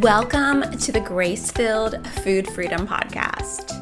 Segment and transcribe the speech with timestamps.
[0.00, 3.76] Welcome to the Grace Filled Food Freedom Podcast.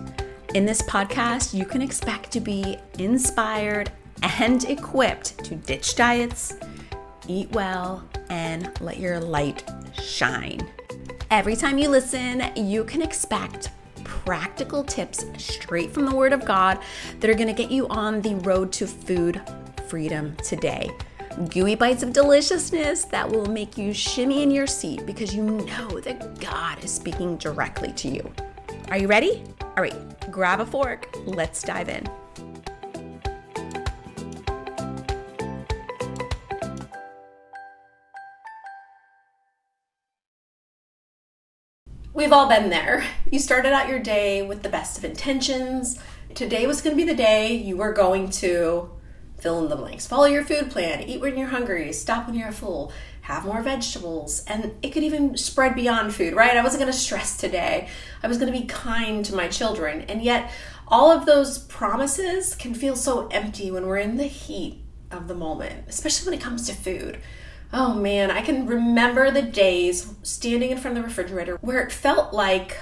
[0.56, 3.92] In this podcast, you can expect to be inspired
[4.40, 6.56] and equipped to ditch diets,
[7.28, 9.62] eat well, and let your light
[10.02, 10.68] shine.
[11.30, 13.70] Every time you listen, you can expect
[14.02, 16.80] practical tips straight from the Word of God
[17.20, 19.40] that are going to get you on the road to food
[19.86, 20.90] freedom today
[21.46, 26.00] gooey bites of deliciousness that will make you shimmy in your seat because you know
[26.00, 28.32] that God is speaking directly to you.
[28.88, 29.44] Are you ready?
[29.60, 31.14] All right, grab a fork.
[31.26, 32.08] Let's dive in.
[42.12, 43.04] We've all been there.
[43.30, 46.00] You started out your day with the best of intentions.
[46.34, 48.90] Today was going to be the day you were going to
[49.38, 50.06] fill in the blanks.
[50.06, 52.92] Follow your food plan, eat when you're hungry, stop when you're full,
[53.22, 56.56] have more vegetables, and it could even spread beyond food, right?
[56.56, 57.88] I wasn't going to stress today.
[58.22, 60.02] I was going to be kind to my children.
[60.02, 60.50] And yet,
[60.88, 65.34] all of those promises can feel so empty when we're in the heat of the
[65.34, 67.18] moment, especially when it comes to food.
[67.72, 71.92] Oh man, I can remember the days standing in front of the refrigerator where it
[71.92, 72.78] felt like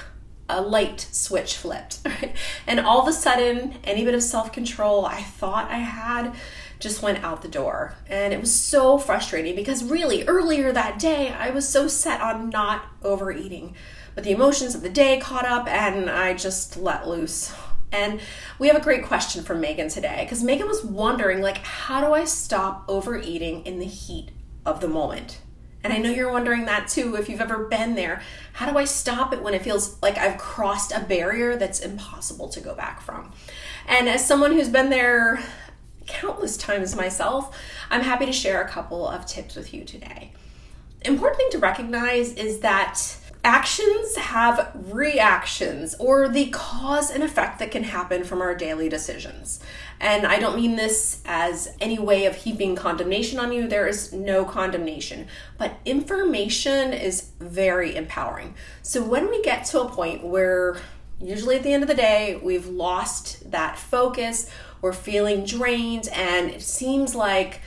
[0.48, 1.98] a light switch flipped.
[2.66, 6.34] and all of a sudden, any bit of self control I thought I had
[6.78, 7.94] just went out the door.
[8.08, 12.50] And it was so frustrating because really earlier that day, I was so set on
[12.50, 13.74] not overeating.
[14.14, 17.54] But the emotions of the day caught up and I just let loose.
[17.92, 18.20] And
[18.58, 22.12] we have a great question from Megan today because Megan was wondering like how do
[22.12, 24.30] I stop overeating in the heat
[24.64, 25.40] of the moment?
[25.86, 28.20] And I know you're wondering that too if you've ever been there.
[28.54, 32.48] How do I stop it when it feels like I've crossed a barrier that's impossible
[32.48, 33.30] to go back from?
[33.86, 35.38] And as someone who's been there
[36.08, 37.56] countless times myself,
[37.88, 40.32] I'm happy to share a couple of tips with you today.
[41.02, 43.00] Important thing to recognize is that
[43.46, 49.60] actions have reactions or the cause and effect that can happen from our daily decisions.
[50.00, 53.68] And I don't mean this as any way of heaping condemnation on you.
[53.68, 55.28] There is no condemnation,
[55.58, 58.56] but information is very empowering.
[58.82, 60.78] So when we get to a point where
[61.20, 64.50] usually at the end of the day, we've lost that focus,
[64.82, 67.60] we're feeling drained, and it seems like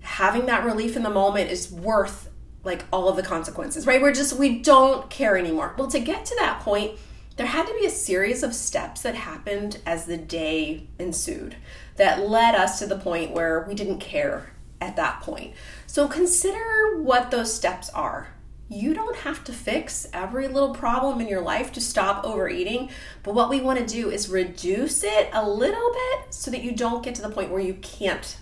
[0.00, 2.30] having that relief in the moment is worth
[2.62, 4.02] like all of the consequences, right?
[4.02, 5.74] We're just, we don't care anymore.
[5.78, 6.98] Well, to get to that point,
[7.36, 11.56] there had to be a series of steps that happened as the day ensued
[11.96, 15.54] that led us to the point where we didn't care at that point.
[15.86, 18.28] So consider what those steps are.
[18.68, 22.90] You don't have to fix every little problem in your life to stop overeating,
[23.22, 26.72] but what we want to do is reduce it a little bit so that you
[26.72, 28.36] don't get to the point where you can't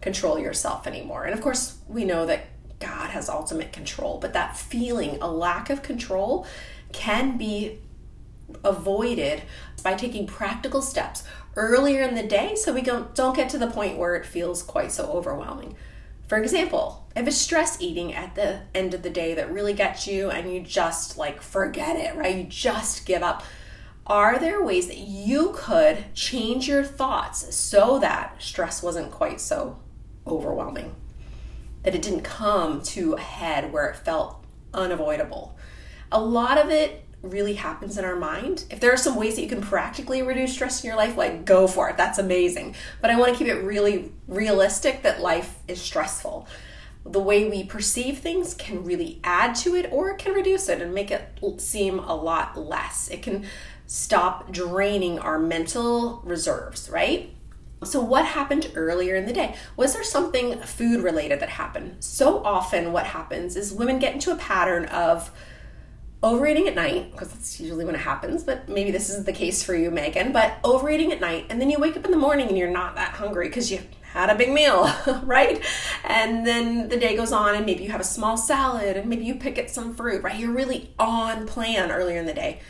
[0.00, 1.24] control yourself anymore.
[1.24, 2.46] And of course, we know that
[3.10, 4.18] Has ultimate control.
[4.18, 6.46] But that feeling, a lack of control,
[6.92, 7.78] can be
[8.64, 9.42] avoided
[9.82, 11.24] by taking practical steps
[11.56, 14.62] earlier in the day so we don't, don't get to the point where it feels
[14.62, 15.76] quite so overwhelming.
[16.28, 20.06] For example, if it's stress eating at the end of the day that really gets
[20.06, 22.36] you and you just like forget it, right?
[22.36, 23.42] You just give up.
[24.06, 29.80] Are there ways that you could change your thoughts so that stress wasn't quite so
[30.26, 30.94] overwhelming?
[31.82, 35.56] That it didn't come to a head where it felt unavoidable.
[36.12, 38.64] A lot of it really happens in our mind.
[38.70, 41.44] If there are some ways that you can practically reduce stress in your life, like
[41.44, 41.96] go for it.
[41.96, 42.74] That's amazing.
[43.00, 46.48] But I want to keep it really realistic that life is stressful.
[47.04, 50.80] The way we perceive things can really add to it or it can reduce it
[50.80, 53.08] and make it seem a lot less.
[53.08, 53.46] It can
[53.86, 57.34] stop draining our mental reserves, right?
[57.82, 59.56] So, what happened earlier in the day?
[59.76, 61.96] Was there something food related that happened?
[62.00, 65.30] So often, what happens is women get into a pattern of
[66.22, 69.62] overeating at night, because that's usually when it happens, but maybe this isn't the case
[69.62, 72.48] for you, Megan, but overeating at night, and then you wake up in the morning
[72.48, 73.80] and you're not that hungry because you
[74.12, 74.90] had a big meal,
[75.22, 75.64] right?
[76.04, 79.24] And then the day goes on, and maybe you have a small salad, and maybe
[79.24, 80.38] you pick at some fruit, right?
[80.38, 82.60] You're really on plan earlier in the day.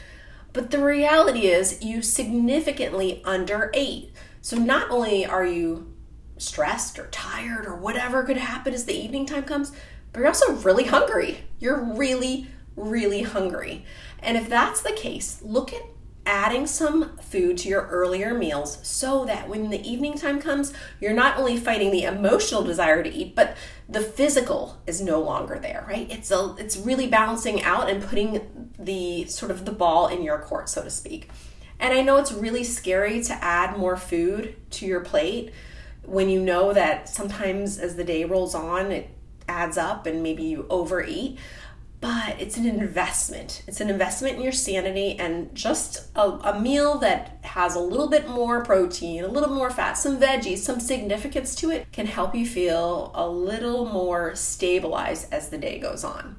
[0.53, 4.13] But the reality is, you significantly underate.
[4.41, 5.95] So not only are you
[6.39, 9.73] stressed or tired or whatever could happen as the evening time comes,
[10.13, 11.45] but you're also really hungry.
[11.59, 13.85] You're really, really hungry.
[14.21, 15.83] And if that's the case, look at
[16.27, 21.13] adding some food to your earlier meals so that when the evening time comes, you're
[21.13, 23.57] not only fighting the emotional desire to eat, but
[23.89, 26.11] the physical is no longer there, right?
[26.11, 30.39] It's a it's really balancing out and putting the sort of the ball in your
[30.39, 31.31] court, so to speak.
[31.81, 35.53] And I know it's really scary to add more food to your plate
[36.05, 39.09] when you know that sometimes as the day rolls on, it
[39.49, 41.39] adds up and maybe you overeat.
[42.01, 43.63] but it's an investment.
[43.67, 48.09] It's an investment in your sanity and just a, a, meal that has a little
[48.09, 52.35] bit more protein, a little more fat, some veggies, some significance to it can help
[52.35, 56.37] you feel a little more stabilized as the day goes on.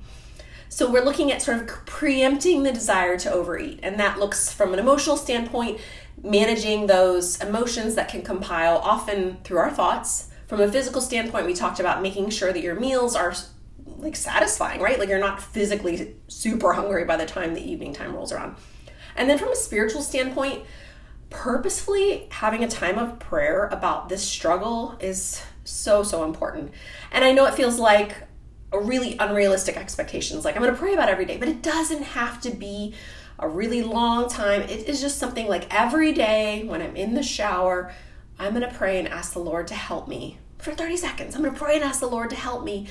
[0.71, 4.71] So we're looking at sort of preempting the desire to overeat, and that looks from
[4.71, 5.81] an emotional standpoint,
[6.23, 10.29] managing those emotions that can compile often through our thoughts.
[10.47, 13.33] From a physical standpoint, we talked about making sure that your meals are
[13.97, 14.97] like satisfying, right?
[14.97, 18.55] Like you're not physically super hungry by the time the evening time rolls around.
[19.17, 20.63] And then from a spiritual standpoint,
[21.29, 26.71] purposefully having a time of prayer about this struggle is so so important.
[27.11, 28.15] And I know it feels like
[28.79, 32.39] really unrealistic expectations like I'm going to pray about every day, but it doesn't have
[32.41, 32.93] to be
[33.37, 34.61] a really long time.
[34.61, 37.93] It is just something like every day when I'm in the shower,
[38.39, 41.35] I'm going to pray and ask the Lord to help me for 30 seconds.
[41.35, 42.87] I'm going to pray and ask the Lord to help me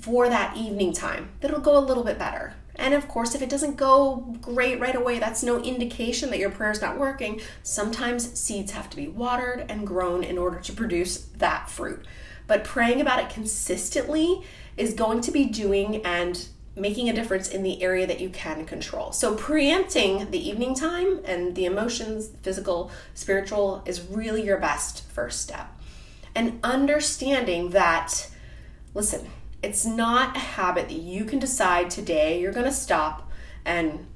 [0.00, 2.54] for that evening time that'll go a little bit better.
[2.76, 6.50] And of course, if it doesn't go great right away, that's no indication that your
[6.50, 7.40] prayer is not working.
[7.62, 12.06] Sometimes seeds have to be watered and grown in order to produce that fruit.
[12.46, 14.44] But praying about it consistently
[14.78, 18.64] is going to be doing and making a difference in the area that you can
[18.64, 19.12] control.
[19.12, 25.42] So, preempting the evening time and the emotions, physical, spiritual, is really your best first
[25.42, 25.76] step.
[26.34, 28.30] And understanding that,
[28.94, 29.28] listen,
[29.62, 33.28] it's not a habit that you can decide today you're going to stop
[33.64, 34.06] and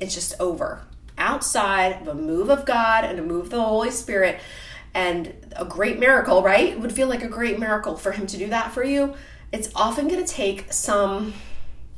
[0.00, 0.82] it's just over.
[1.18, 4.40] Outside of a move of God and a move of the Holy Spirit
[4.94, 6.68] and a great miracle, right?
[6.68, 9.14] It would feel like a great miracle for Him to do that for you.
[9.50, 11.32] It's often going to take some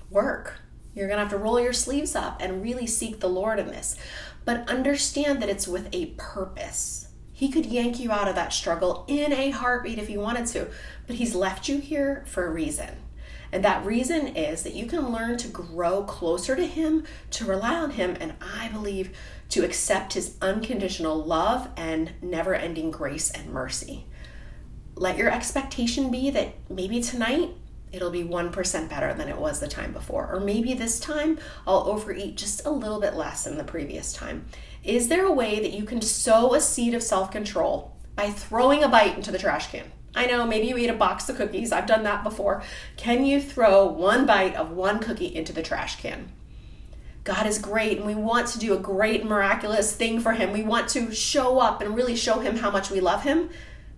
[0.08, 0.60] work.
[0.94, 3.68] You're going to have to roll your sleeves up and really seek the Lord in
[3.68, 3.96] this.
[4.44, 7.08] But understand that it's with a purpose.
[7.32, 10.68] He could yank you out of that struggle in a heartbeat if he wanted to,
[11.06, 12.96] but he's left you here for a reason.
[13.52, 17.74] And that reason is that you can learn to grow closer to Him, to rely
[17.74, 19.16] on Him, and I believe
[19.50, 24.06] to accept His unconditional love and never ending grace and mercy.
[25.00, 27.52] Let your expectation be that maybe tonight
[27.90, 31.88] it'll be 1% better than it was the time before, or maybe this time I'll
[31.88, 34.44] overeat just a little bit less than the previous time.
[34.84, 38.84] Is there a way that you can sow a seed of self control by throwing
[38.84, 39.90] a bite into the trash can?
[40.14, 41.72] I know maybe you eat a box of cookies.
[41.72, 42.62] I've done that before.
[42.98, 46.30] Can you throw one bite of one cookie into the trash can?
[47.24, 50.52] God is great and we want to do a great miraculous thing for him.
[50.52, 53.48] We want to show up and really show him how much we love him.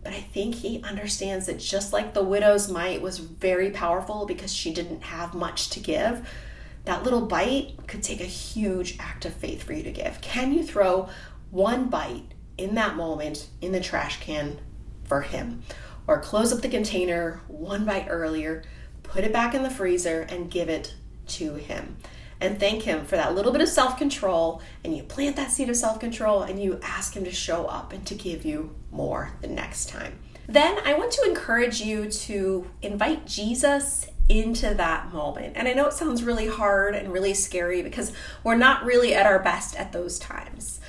[0.02, 4.52] But I think he understands that just like the widow's mite was very powerful because
[4.52, 6.28] she didn't have much to give,
[6.84, 10.20] that little bite could take a huge act of faith for you to give.
[10.20, 11.08] Can you throw
[11.50, 14.58] one bite in that moment in the trash can
[15.04, 15.62] for Him?
[16.08, 18.64] Or close up the container one bite earlier,
[19.04, 20.94] put it back in the freezer, and give it
[21.28, 21.96] to Him.
[22.42, 24.60] And thank Him for that little bit of self control.
[24.84, 27.92] And you plant that seed of self control and you ask Him to show up
[27.92, 30.18] and to give you more the next time.
[30.48, 35.56] Then I want to encourage you to invite Jesus into that moment.
[35.56, 38.12] And I know it sounds really hard and really scary because
[38.42, 40.80] we're not really at our best at those times.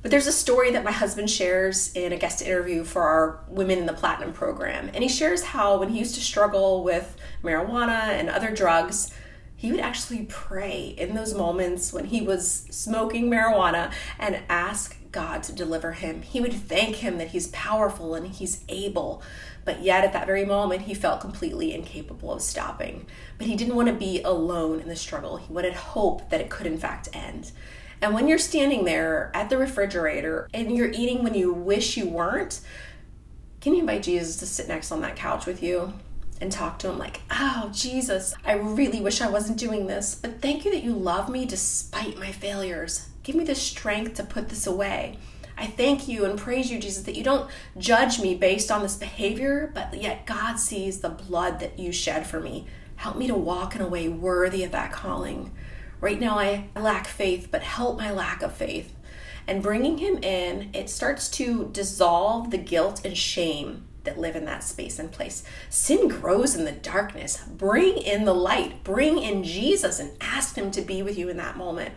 [0.00, 3.78] But there's a story that my husband shares in a guest interview for our Women
[3.78, 4.90] in the Platinum program.
[4.94, 9.12] And he shares how when he used to struggle with marijuana and other drugs,
[9.62, 15.44] he would actually pray in those moments when he was smoking marijuana and ask God
[15.44, 16.22] to deliver him.
[16.22, 19.22] He would thank him that he's powerful and he's able.
[19.64, 23.06] But yet, at that very moment, he felt completely incapable of stopping.
[23.38, 25.36] But he didn't want to be alone in the struggle.
[25.36, 27.52] He wanted hope that it could, in fact, end.
[28.00, 32.08] And when you're standing there at the refrigerator and you're eating when you wish you
[32.08, 32.62] weren't,
[33.60, 35.92] can you invite Jesus to sit next on that couch with you?
[36.42, 40.42] And talk to him like, Oh, Jesus, I really wish I wasn't doing this, but
[40.42, 43.08] thank you that you love me despite my failures.
[43.22, 45.18] Give me the strength to put this away.
[45.56, 48.96] I thank you and praise you, Jesus, that you don't judge me based on this
[48.96, 52.66] behavior, but yet God sees the blood that you shed for me.
[52.96, 55.52] Help me to walk in a way worthy of that calling.
[56.00, 58.92] Right now, I lack faith, but help my lack of faith.
[59.46, 64.44] And bringing him in, it starts to dissolve the guilt and shame that live in
[64.46, 65.42] that space and place.
[65.68, 67.42] Sin grows in the darkness.
[67.46, 71.36] Bring in the light, bring in Jesus, and ask Him to be with you in
[71.36, 71.94] that moment.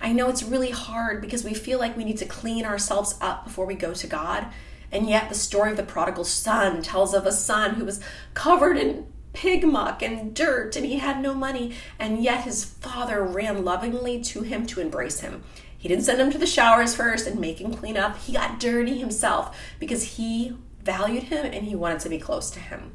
[0.00, 3.44] I know it's really hard because we feel like we need to clean ourselves up
[3.44, 4.46] before we go to God.
[4.92, 8.00] And yet, the story of the prodigal son tells of a son who was
[8.34, 11.74] covered in pig muck and dirt and he had no money.
[11.98, 15.42] And yet, his father ran lovingly to him to embrace him.
[15.76, 18.18] He didn't send him to the showers first and make him clean up.
[18.18, 22.60] He got dirty himself because he valued him and he wanted to be close to
[22.60, 22.92] him.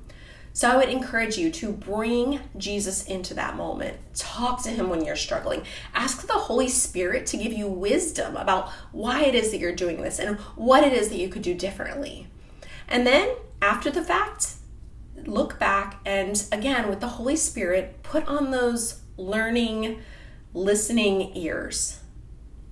[0.56, 3.98] So I would encourage you to bring Jesus into that moment.
[4.14, 5.64] Talk to him when you're struggling.
[5.96, 10.04] Ask the Holy Spirit to give you wisdom about why it is that you're doing
[10.04, 12.28] this and what it is that you could do differently.
[12.88, 14.54] And then after the fact,
[15.26, 20.02] look back and again with the Holy Spirit, put on those learning,
[20.54, 22.00] listening ears.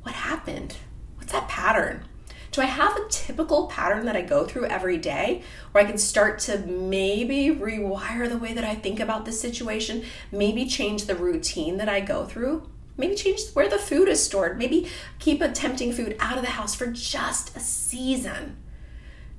[0.04, 0.78] What happened?
[1.16, 2.06] What's that pattern?
[2.52, 5.42] Do I have a typical pattern that I go through every day
[5.72, 10.04] where I can start to maybe rewire the way that I think about the situation,
[10.34, 12.70] maybe change the routine that I go through?
[12.98, 14.58] Maybe change where the food is stored.
[14.58, 18.58] Maybe keep a tempting food out of the house for just a season.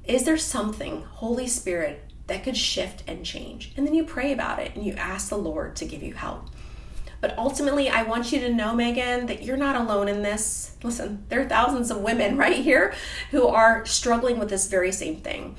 [0.05, 3.75] Is there something, Holy Spirit, that could shift and change?
[3.77, 6.49] And then you pray about it and you ask the Lord to give you help.
[7.23, 10.77] But ultimately, I want you to know, Megan, that you're not alone in this.
[10.83, 12.93] Listen, there are thousands of women right here
[13.31, 15.55] who are struggling with this very same thing.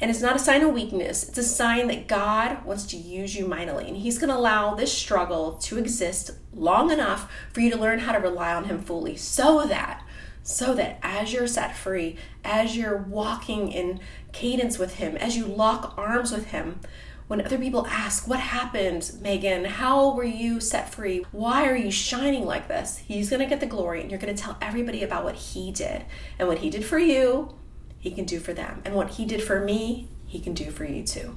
[0.00, 3.36] And it's not a sign of weakness, it's a sign that God wants to use
[3.36, 3.86] you mightily.
[3.86, 8.00] And He's going to allow this struggle to exist long enough for you to learn
[8.00, 10.02] how to rely on Him fully so that
[10.42, 14.00] so that as you're set free, as you're walking in
[14.32, 16.80] cadence with Him, as you lock arms with Him,
[17.28, 19.64] when other people ask, What happened, Megan?
[19.64, 21.24] How were you set free?
[21.32, 22.98] Why are you shining like this?
[22.98, 26.04] He's to get the glory, and you're to tell everybody about what He did.
[26.38, 27.54] And what He did for you,
[27.98, 28.82] He can do for them.
[28.84, 31.36] And what He did for me, He can do for you too.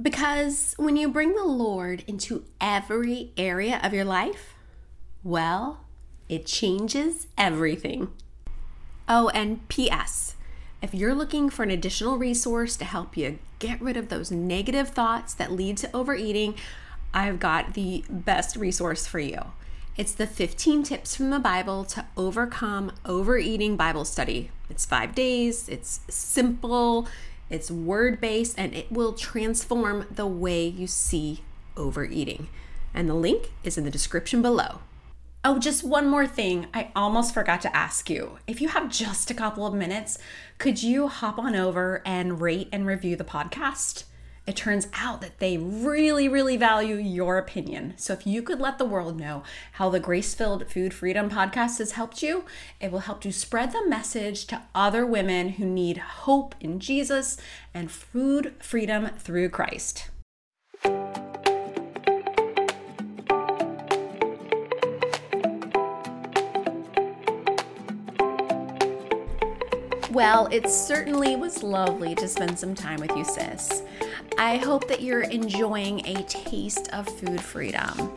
[0.00, 4.54] Because when you bring the Lord into every area of your life,
[5.24, 5.86] well,
[6.28, 8.12] it changes everything.
[9.08, 10.35] Oh, and P.S.
[10.82, 14.90] If you're looking for an additional resource to help you get rid of those negative
[14.90, 16.54] thoughts that lead to overeating,
[17.14, 19.38] I've got the best resource for you.
[19.96, 24.50] It's the 15 tips from the Bible to overcome overeating Bible study.
[24.68, 27.08] It's five days, it's simple,
[27.48, 31.40] it's word based, and it will transform the way you see
[31.74, 32.48] overeating.
[32.92, 34.80] And the link is in the description below.
[35.48, 36.66] Oh, just one more thing.
[36.74, 38.38] I almost forgot to ask you.
[38.48, 40.18] If you have just a couple of minutes,
[40.58, 44.06] could you hop on over and rate and review the podcast?
[44.44, 47.94] It turns out that they really, really value your opinion.
[47.96, 51.78] So if you could let the world know how the Grace Filled Food Freedom podcast
[51.78, 52.44] has helped you,
[52.80, 57.36] it will help you spread the message to other women who need hope in Jesus
[57.72, 60.10] and food freedom through Christ.
[70.16, 73.82] Well, it certainly was lovely to spend some time with you, sis.
[74.38, 78.16] I hope that you're enjoying a taste of food freedom.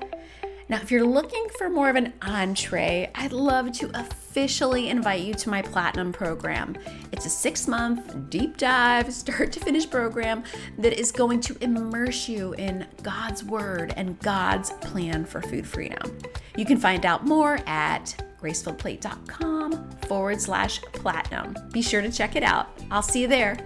[0.70, 5.34] Now, if you're looking for more of an entree, I'd love to officially invite you
[5.34, 6.77] to my Platinum program.
[7.12, 10.46] It's a six month, deep dive, start to finish program
[10.77, 16.18] that is going to immerse you in God's Word and God's plan for food freedom.
[16.56, 21.55] You can find out more at gracefilledplate.com forward slash platinum.
[21.72, 22.67] Be sure to check it out.
[22.91, 23.58] I'll see you there.